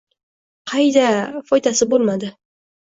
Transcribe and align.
Qayda, 0.71 1.05
foydasi 1.53 1.93
bo‘lmadi. 1.95 2.35